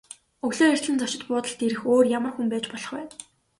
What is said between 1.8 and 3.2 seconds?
өөр ямар хүн байж болох вэ?